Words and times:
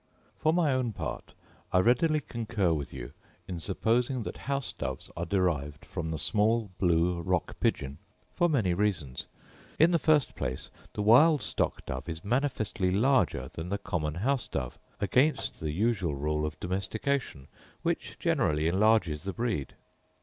For 0.35 0.51
my 0.51 0.73
own 0.73 0.93
part, 0.93 1.35
I 1.71 1.77
readily 1.77 2.21
concur 2.21 2.73
with 2.73 2.91
you 2.91 3.13
in 3.47 3.59
supposing 3.59 4.23
that 4.23 4.35
house 4.49 4.73
doves 4.73 5.11
are 5.15 5.27
derived 5.27 5.85
from 5.85 6.09
the 6.09 6.17
small 6.17 6.71
blue 6.79 7.21
rock 7.21 7.59
pigeon, 7.59 7.99
for 8.33 8.49
many 8.49 8.73
reasons. 8.73 9.27
In 9.77 9.91
the 9.91 9.99
first 9.99 10.33
place, 10.35 10.71
the 10.93 11.03
wild 11.03 11.43
stock 11.43 11.85
dove 11.85 12.09
is 12.09 12.25
manifestly 12.25 12.89
larger 12.89 13.49
than 13.49 13.69
the 13.69 13.77
common 13.77 14.15
house 14.15 14.47
dove, 14.47 14.79
against 14.99 15.59
the 15.59 15.71
usual 15.71 16.15
rule 16.15 16.47
of 16.47 16.59
domestication, 16.59 17.47
which 17.83 18.17
generally 18.17 18.67
enlarges 18.67 19.21
the 19.21 19.33
breed. 19.33 19.75